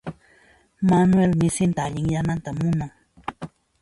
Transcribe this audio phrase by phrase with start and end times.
[0.89, 2.91] Manuel misinta allinyananta munan.